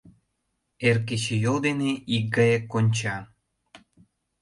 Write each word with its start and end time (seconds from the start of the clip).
Эр 0.87 0.97
кечыйол 1.07 1.57
ден 1.65 1.79
икгае 2.15 2.57
конча. 2.71 3.17